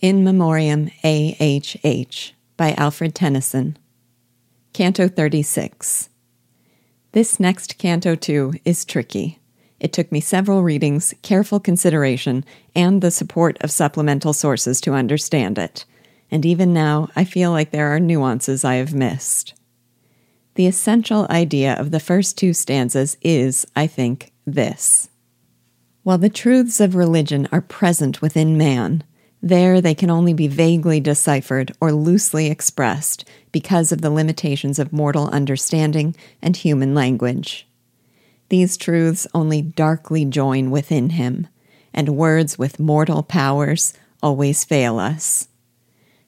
[0.00, 2.34] In Memoriam A.H.H.
[2.56, 3.76] by Alfred Tennyson.
[4.72, 6.08] Canto 36.
[7.10, 9.40] This next canto, too, is tricky.
[9.80, 12.44] It took me several readings, careful consideration,
[12.76, 15.84] and the support of supplemental sources to understand it.
[16.30, 19.54] And even now, I feel like there are nuances I have missed.
[20.54, 25.08] The essential idea of the first two stanzas is, I think, this.
[26.04, 29.02] While the truths of religion are present within man,
[29.42, 34.92] there, they can only be vaguely deciphered or loosely expressed because of the limitations of
[34.92, 37.66] mortal understanding and human language.
[38.48, 41.46] These truths only darkly join within him,
[41.94, 45.48] and words with mortal powers always fail us.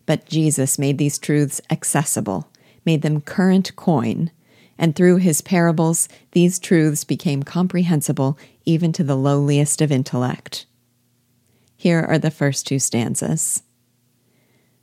[0.07, 2.49] But Jesus made these truths accessible,
[2.85, 4.31] made them current coin,
[4.79, 10.67] and through his parables, these truths became comprehensible even to the lowliest of intellect.
[11.81, 13.63] Here are the first two stanzas.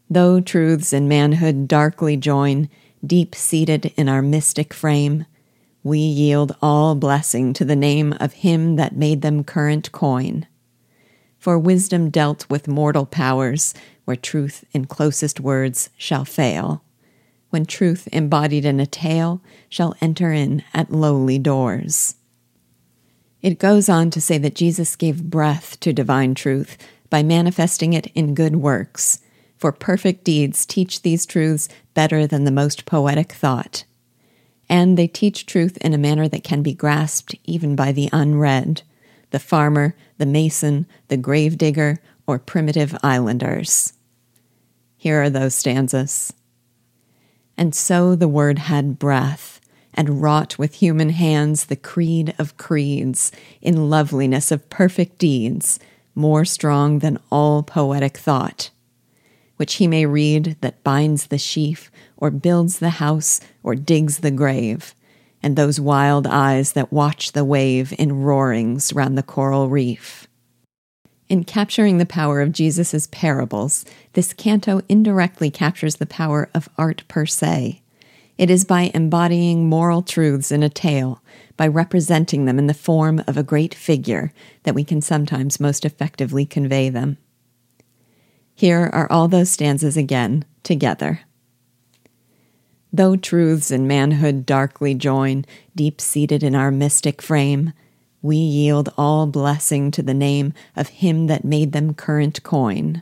[0.09, 2.69] Though truths in manhood darkly join,
[3.05, 5.27] deep seated in our mystic frame,
[5.83, 10.47] we yield all blessing to the name of Him that made them current coin.
[11.37, 16.81] For wisdom dealt with mortal powers, where truth in closest words shall fail,
[17.51, 19.39] when truth embodied in a tale
[19.69, 22.15] shall enter in at lowly doors.
[23.41, 26.77] It goes on to say that Jesus gave breath to divine truth
[27.09, 29.19] by manifesting it in good works,
[29.57, 33.85] for perfect deeds teach these truths better than the most poetic thought.
[34.69, 38.81] And they teach truth in a manner that can be grasped even by the unread,
[39.31, 43.93] the farmer, the mason, the gravedigger, or primitive islanders.
[44.97, 46.33] Here are those stanzas.
[47.57, 49.56] And so the word had breath
[49.97, 53.31] and wrought with human hands the creed of creeds,
[53.61, 55.79] in loveliness of perfect deeds,
[56.13, 58.69] more strong than all poetic thought,
[59.57, 64.31] which he may read that binds the sheaf, or builds the house, or digs the
[64.31, 64.93] grave,
[65.41, 70.27] and those wild eyes that watch the wave in roarings round the coral reef.
[71.29, 73.83] In capturing the power of Jesus' parables,
[74.13, 77.81] this canto indirectly captures the power of art per se.
[78.37, 81.23] It is by embodying moral truths in a tale,
[81.55, 84.31] by representing them in the form of a great figure,
[84.63, 87.17] that we can sometimes most effectively convey them.
[88.53, 91.21] Here are all those stanzas again, together.
[92.93, 97.73] Though truths in manhood darkly join, deep seated in our mystic frame,
[98.21, 103.01] we yield all blessing to the name of Him that made them current coin.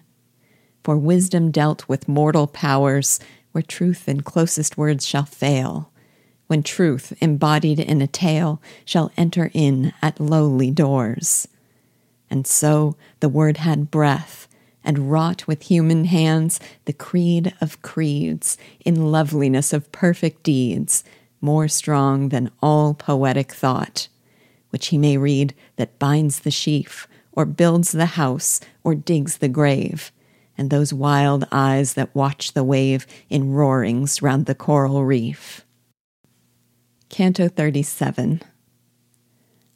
[0.84, 3.20] For wisdom dealt with mortal powers
[3.56, 5.90] where truth in closest words shall fail,
[6.48, 11.48] when truth embodied in a tale shall enter in at lowly doors.
[12.30, 14.50] And so the word had breath,
[14.84, 21.06] and wrought with human hands the creed of creeds in loveliness of perfect deeds,
[21.40, 24.10] more strong than all poetic thought,
[24.72, 29.48] which he may read that binds the sheaf, or builds the house, or digs the
[29.48, 30.12] grave,
[30.58, 35.66] and those wild eyes that watch the wave in roarings round the coral reef.
[37.10, 38.42] Canto 37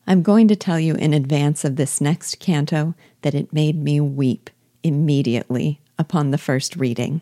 [0.08, 4.02] I'm going to tell you in advance of this next canto that it made me
[4.02, 4.50] weep
[4.82, 7.22] immediately upon the first reading.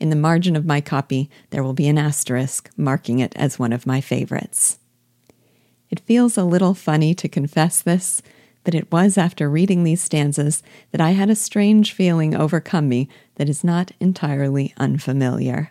[0.00, 3.72] In the margin of my copy, there will be an asterisk marking it as one
[3.72, 4.78] of my favorites.
[5.90, 8.22] It feels a little funny to confess this,
[8.66, 10.60] but it was after reading these stanzas
[10.90, 15.70] that I had a strange feeling overcome me that is not entirely unfamiliar.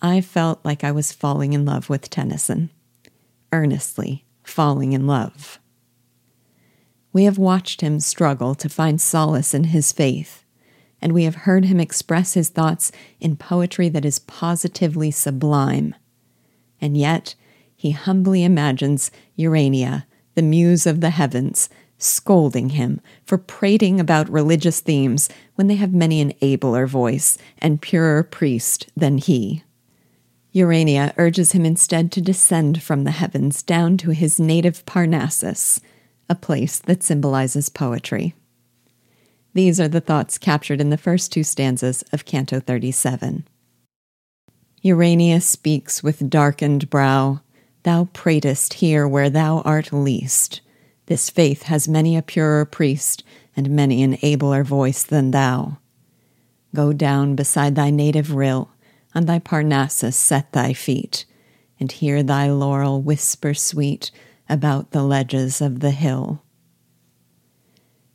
[0.00, 2.70] I felt like I was falling in love with Tennyson,
[3.52, 5.60] earnestly falling in love.
[7.12, 10.42] We have watched him struggle to find solace in his faith,
[11.02, 15.94] and we have heard him express his thoughts in poetry that is positively sublime.
[16.80, 17.34] And yet,
[17.74, 21.68] he humbly imagines Urania, the muse of the heavens,
[21.98, 27.82] scolding him for prating about religious themes when they have many an abler voice and
[27.82, 29.62] purer priest than he.
[30.52, 35.80] Urania urges him instead to descend from the heavens down to his native Parnassus,
[36.30, 38.34] a place that symbolizes poetry.
[39.52, 43.46] These are the thoughts captured in the first two stanzas of Canto 37.
[44.82, 47.40] Urania speaks with darkened brow.
[47.82, 50.60] Thou pratest here where thou art least.
[51.06, 53.22] This faith has many a purer priest
[53.56, 55.78] and many an abler voice than thou.
[56.74, 58.70] Go down beside thy native rill,
[59.14, 61.24] on thy Parnassus set thy feet,
[61.78, 64.10] and hear thy laurel whisper sweet
[64.48, 66.42] about the ledges of the hill.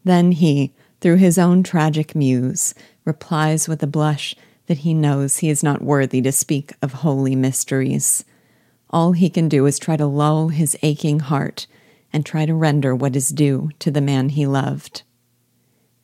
[0.04, 4.36] Then he, through his own tragic muse, replies with a blush
[4.68, 8.26] that he knows he is not worthy to speak of holy mysteries.
[8.90, 11.68] All he can do is try to lull his aching heart
[12.14, 15.04] and try to render what is due to the man he loved.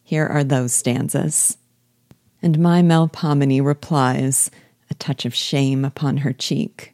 [0.04, 1.58] Here are those stanzas.
[2.42, 4.50] And my Melpomene replies,
[4.90, 6.94] a touch of shame upon her cheek.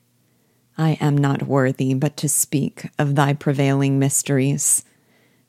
[0.78, 4.84] I am not worthy but to speak of thy prevailing mysteries,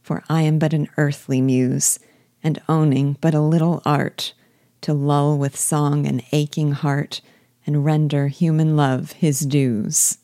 [0.03, 1.99] for I am but an earthly muse,
[2.43, 4.35] and owning but a little art,
[4.83, 7.23] to lull with song an aching heart,
[7.67, 10.19] and render human love his dues.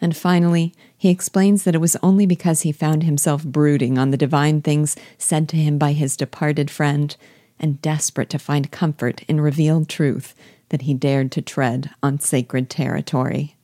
[0.00, 4.16] And finally, he explains that it was only because he found himself brooding on the
[4.16, 7.16] divine things said to him by his departed friend,
[7.58, 10.34] and desperate to find comfort in revealed truth,
[10.68, 13.56] that he dared to tread on sacred territory.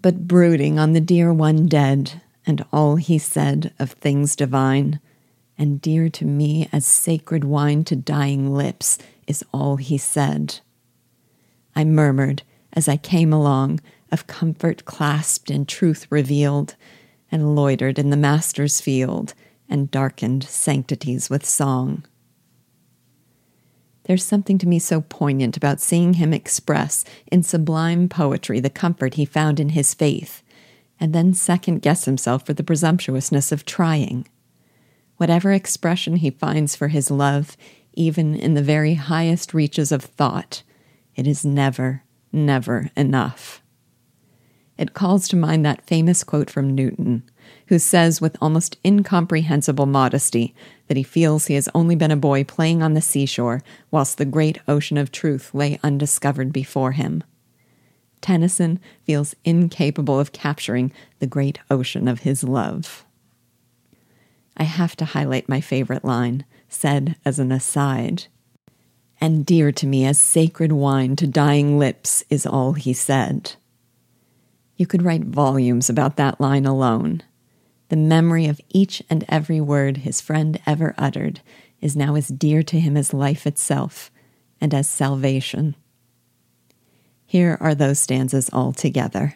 [0.00, 5.00] But brooding on the dear one dead, and all he said of things divine,
[5.58, 10.60] and dear to me as sacred wine to dying lips, is all he said.
[11.74, 12.42] I murmured
[12.72, 13.80] as I came along,
[14.10, 16.76] of comfort clasped and truth revealed,
[17.30, 19.34] and loitered in the Master's field,
[19.68, 22.04] and darkened sanctities with song.
[24.04, 29.14] There's something to me so poignant about seeing him express in sublime poetry the comfort
[29.14, 30.42] he found in his faith,
[30.98, 34.26] and then second guess himself for the presumptuousness of trying.
[35.18, 37.56] Whatever expression he finds for his love,
[37.92, 40.62] even in the very highest reaches of thought,
[41.14, 43.62] it is never, never enough.
[44.78, 47.24] It calls to mind that famous quote from Newton
[47.66, 50.54] who says with almost incomprehensible modesty
[50.86, 54.24] that he feels he has only been a boy playing on the seashore whilst the
[54.24, 57.22] great ocean of truth lay undiscovered before him.
[58.20, 63.04] Tennyson feels incapable of capturing the great ocean of his love.
[64.56, 68.24] I have to highlight my favorite line, said as an aside.
[69.20, 73.54] And dear to me as sacred wine to dying lips is all he said.
[74.78, 77.22] You could write volumes about that line alone.
[77.88, 81.40] The memory of each and every word his friend ever uttered
[81.80, 84.10] is now as dear to him as life itself
[84.60, 85.74] and as salvation.
[87.26, 89.34] Here are those stanzas all together.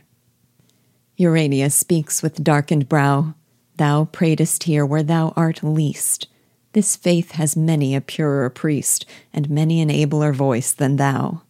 [1.16, 3.34] Urania speaks with darkened brow.
[3.76, 6.28] Thou pratest here where thou art least.
[6.72, 11.42] This faith has many a purer priest, and many an abler voice than thou.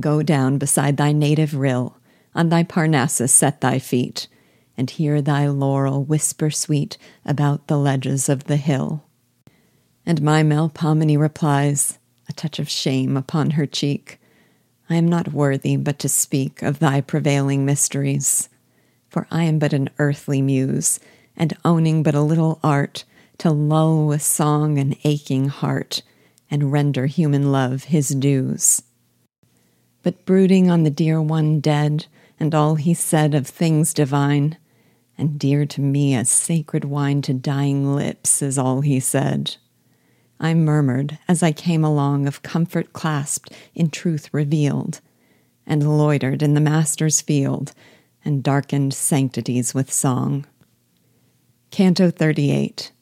[0.00, 1.97] Go down beside thy native rill,
[2.38, 4.28] on thy Parnassus set thy feet,
[4.76, 9.02] and hear thy laurel whisper sweet about the ledges of the hill.
[10.06, 11.98] And my Melpomene replies,
[12.28, 14.20] a touch of shame upon her cheek,
[14.88, 18.48] I am not worthy but to speak of thy prevailing mysteries,
[19.08, 21.00] for I am but an earthly muse,
[21.36, 23.04] and owning but a little art
[23.38, 26.02] to lull with song an aching heart,
[26.48, 28.80] and render human love his dues.
[30.04, 32.06] But brooding on the dear one dead,
[32.40, 34.56] and all he said of things divine,
[35.16, 39.56] and dear to me as sacred wine to dying lips, is all he said.
[40.40, 45.00] I murmured as I came along of comfort clasped in truth revealed,
[45.66, 47.72] and loitered in the Master's field,
[48.24, 50.46] and darkened sanctities with song.
[51.70, 52.92] Canto 38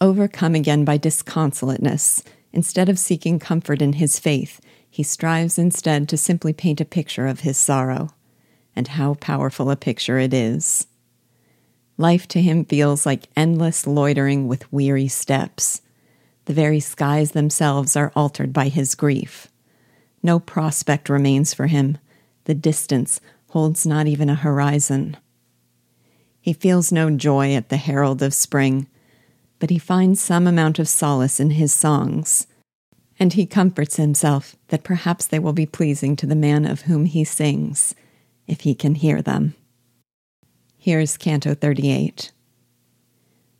[0.00, 2.22] Overcome again by disconsolateness,
[2.52, 4.60] instead of seeking comfort in his faith,
[4.92, 8.10] he strives instead to simply paint a picture of his sorrow.
[8.76, 10.86] And how powerful a picture it is.
[11.96, 15.80] Life to him feels like endless loitering with weary steps.
[16.44, 19.48] The very skies themselves are altered by his grief.
[20.22, 21.96] No prospect remains for him.
[22.44, 23.18] The distance
[23.48, 25.16] holds not even a horizon.
[26.38, 28.88] He feels no joy at the herald of spring,
[29.58, 32.46] but he finds some amount of solace in his songs.
[33.18, 37.04] And he comforts himself that perhaps they will be pleasing to the man of whom
[37.04, 37.94] he sings,
[38.46, 39.54] if he can hear them.
[40.78, 42.32] Here's Canto 38.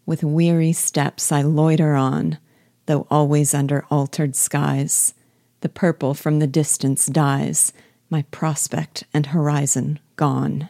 [0.04, 2.38] With weary steps I loiter on,
[2.87, 5.14] though always under altered skies.
[5.61, 7.73] The purple from the distance dies,
[8.11, 10.68] my prospect and horizon gone.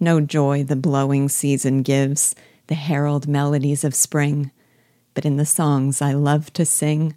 [0.00, 2.34] No joy the blowing season gives,
[2.66, 4.50] the herald melodies of spring,
[5.14, 7.14] but in the songs I love to sing,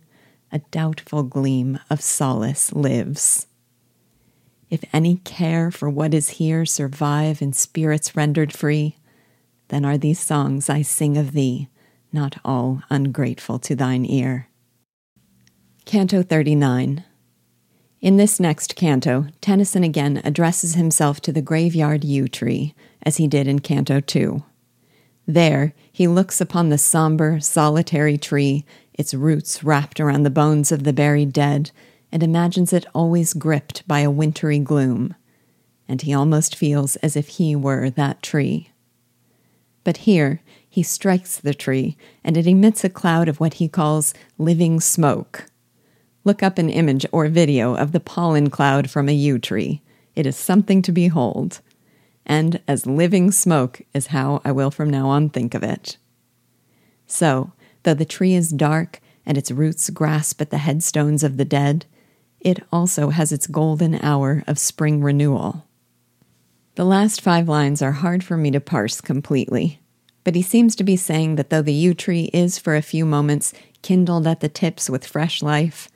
[0.52, 3.48] a doubtful gleam of solace lives.
[4.70, 8.98] If any care for what is here survive in spirits rendered free,
[9.70, 11.70] then are these songs I sing of thee
[12.12, 14.48] not all ungrateful to thine ear.
[15.86, 17.04] Canto 39
[18.02, 23.28] In this next canto, Tennyson again addresses himself to the graveyard yew tree, as he
[23.28, 24.44] did in Canto 2.
[25.28, 28.66] There, he looks upon the somber, solitary tree,
[29.00, 31.72] its roots wrapped around the bones of the buried dead,
[32.12, 35.16] and imagines it always gripped by a wintry gloom.
[35.88, 38.72] And he almost feels as if he were that tree.
[39.86, 44.14] But here, he strikes the tree, and it emits a cloud of what he calls
[44.38, 45.46] living smoke.
[46.26, 49.82] Look up an image or video of the pollen cloud from a yew tree.
[50.14, 51.62] It is something to behold.
[52.26, 55.96] And as living smoke is how I will from now on think of it.
[57.08, 61.46] So, though the tree is dark and its roots grasp at the headstones of the
[61.46, 61.86] dead,
[62.40, 65.66] it also has its golden hour of spring renewal.
[66.76, 69.82] The last five lines are hard for me to parse completely,
[70.24, 73.06] but he seems to be saying that though the yew tree is for a few
[73.06, 75.90] moments kindled at the tips with fresh life,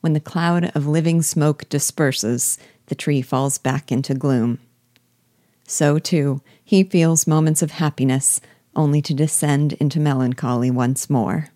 [0.00, 4.58] when the cloud of living smoke disperses, the tree falls back into gloom.
[5.66, 8.40] So, too, he feels moments of happiness
[8.74, 11.48] only to descend into melancholy once more.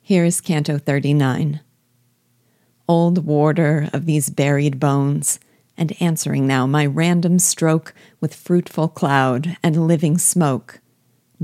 [0.00, 1.60] Here is Canto 39.
[2.88, 5.40] Old warder of these buried bones,
[5.76, 10.80] and answering now my random stroke with fruitful cloud and living smoke,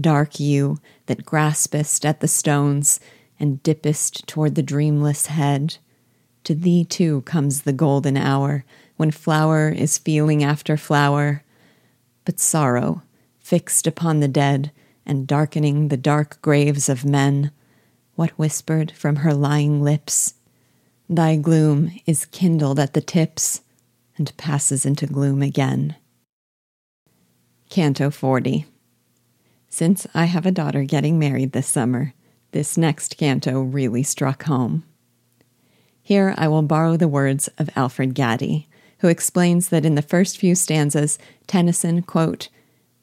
[0.01, 3.01] dark yew that graspest at the stones
[3.39, 5.79] and dippest toward the dreamless head,
[6.45, 8.65] to thee too comes the golden hour
[8.97, 11.43] when flower is feeling after flower,
[12.25, 13.03] but sorrow,
[13.42, 14.70] fixed upon the dead
[15.04, 17.50] and darkening the dark graves of men,
[18.14, 20.34] what whispered from her lying lips?
[21.08, 23.62] Thy gloom is kindled at the tips
[24.16, 25.96] and passes into gloom again.
[27.68, 28.66] Canto 40
[29.68, 32.14] Since I have a daughter getting married this summer,
[32.52, 34.84] this next canto really struck home.
[36.02, 38.68] Here I will borrow the words of Alfred Gatty,
[38.99, 42.49] who explains that in the first few stanzas, Tennyson, quote,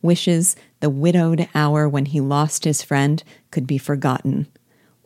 [0.02, 4.48] wishes the widowed hour when he lost his friend could be forgotten,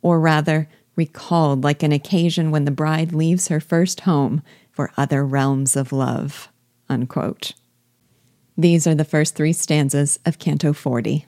[0.02, 5.26] or rather, recalled like an occasion when the bride leaves her first home for other
[5.26, 6.50] realms of love.
[6.90, 7.54] Unquote.
[8.58, 11.26] These are the first three stanzas of Canto 40.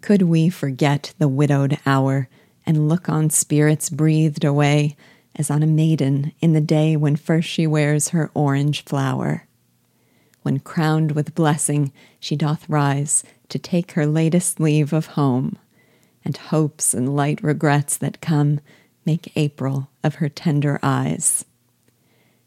[0.00, 2.28] Could we forget the widowed hour
[2.64, 4.96] and look on spirits breathed away
[5.36, 9.45] as on a maiden in the day when first she wears her orange flower.
[10.46, 15.58] When crowned with blessing, she doth rise to take her latest leave of home,
[16.24, 18.60] and hopes and light regrets that come
[19.04, 21.44] make April of her tender eyes.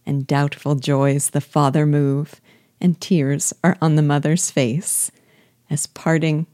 [0.06, 2.40] And doubtful joys the father move,
[2.80, 5.12] and tears are on the mother's face,
[5.70, 6.48] as parting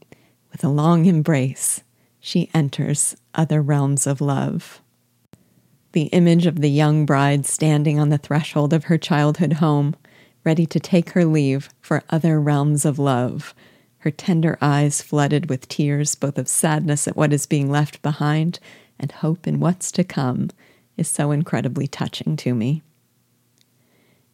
[0.50, 1.80] with a long embrace,
[2.18, 4.80] she enters other realms of love.
[5.92, 9.94] The image of the young bride standing on the threshold of her childhood home,
[10.46, 13.52] ready to take her leave for other realms of love,
[13.98, 18.60] her tender eyes flooded with tears both of sadness at what is being left behind
[18.98, 20.48] and hope in what's to come,
[20.96, 22.80] is so incredibly touching to me.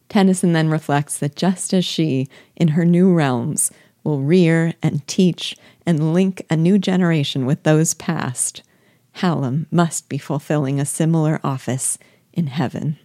[0.07, 3.71] Tennyson then reflects that just as she, in her new realms,
[4.03, 8.61] will rear and teach and link a new generation with those past,
[9.13, 11.97] Hallam must be fulfilling a similar office
[12.31, 12.99] in heaven.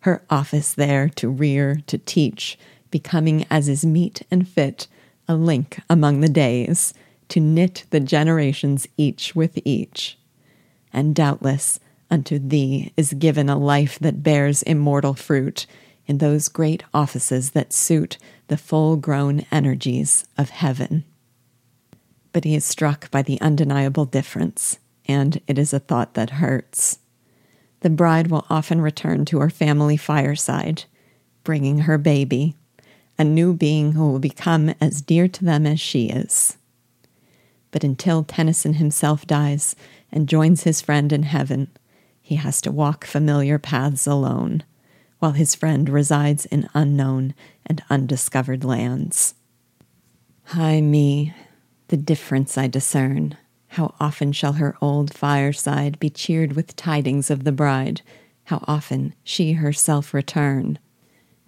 [0.00, 2.58] Her office there to rear, to teach,
[2.90, 4.88] becoming as is meet and fit,
[5.28, 6.94] a link among the days,
[7.28, 10.18] to knit the generations each with each.
[10.92, 11.78] And doubtless
[12.10, 15.66] unto thee is given a life that bears immortal fruit
[16.06, 21.04] in those great offices that suit the full grown energies of heaven.
[22.32, 26.98] But he is struck by the undeniable difference, and it is a thought that hurts.
[27.80, 30.84] The bride will often return to her family fireside,
[31.44, 32.54] bringing her baby,
[33.18, 36.56] a new being who will become as dear to them as she is.
[37.70, 39.76] But until Tennyson himself dies
[40.10, 41.68] and joins his friend in heaven,
[42.20, 44.62] he has to walk familiar paths alone,
[45.18, 47.34] while his friend resides in unknown
[47.66, 49.34] and undiscovered lands.
[50.44, 51.34] Hi, me,
[51.88, 53.36] the difference I discern.
[53.74, 58.02] How often shall her old fireside be cheered with tidings of the bride?
[58.44, 60.80] How often she herself return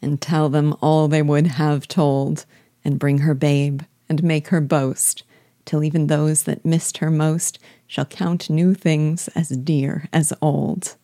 [0.00, 2.46] and tell them all they would have told,
[2.84, 5.24] and bring her babe and make her boast,
[5.64, 10.94] till even those that missed her most shall count new things as dear as old.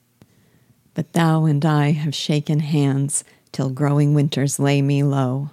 [0.95, 5.51] But thou and I have shaken hands till growing winters lay me low.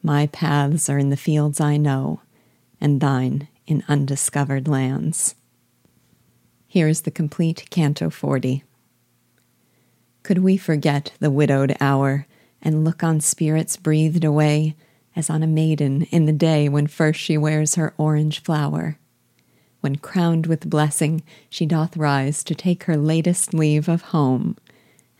[0.00, 2.20] My paths are in the fields I know
[2.80, 5.34] and thine in undiscovered lands.
[6.66, 8.64] Here is the complete Canto 40.
[10.22, 12.26] Could we forget the widowed hour
[12.62, 14.76] and look on spirits breathed away
[15.14, 18.98] as on a maiden in the day when first she wears her orange flower.
[19.80, 24.56] When crowned with blessing, she doth rise to take her latest leave of home,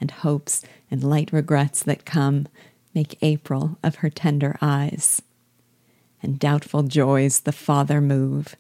[0.01, 2.47] and hopes and light regrets that come
[2.95, 5.21] make April of her tender eyes.
[6.23, 8.55] And doubtful joys the father move,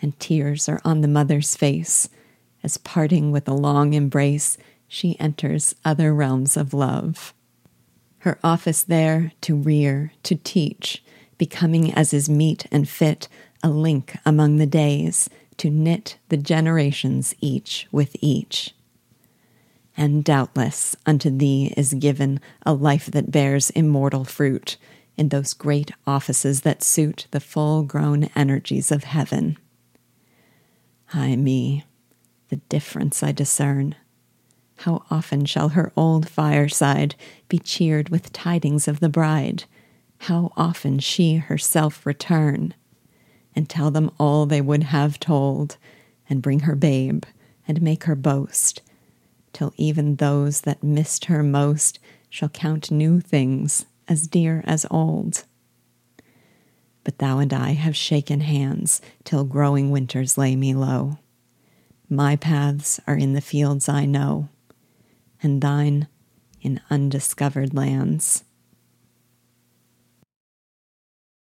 [0.00, 2.08] and tears are on the mother's face,
[2.62, 4.56] as parting with a long embrace,
[4.86, 7.34] she enters other realms of love.
[8.18, 11.02] Her office there to rear, to teach,
[11.36, 13.28] becoming as is meet and fit,
[13.62, 18.74] a link among the days, to knit the generations each with each.
[19.96, 24.76] And doubtless unto thee is given a life that bears immortal fruit
[25.18, 29.58] in those great offices that suit the full grown energies of heaven.
[31.12, 31.84] Ay me,
[32.48, 33.96] the difference I discern.
[34.76, 37.16] How often shall her old fireside
[37.48, 39.64] be cheered with tidings of the bride?
[40.18, 42.74] How often she herself return
[43.56, 45.78] and tell them all they would have told,
[46.30, 47.24] and bring her babe
[47.66, 48.82] and make her boast,
[49.52, 51.98] till even those that missed her most
[52.30, 55.44] shall count new things as dear as old.
[57.04, 61.18] But thou and I have shaken hands till growing winters lay me low.
[62.08, 64.48] My paths are in the fields I know
[65.42, 66.08] and thine
[66.60, 68.44] in undiscovered lands.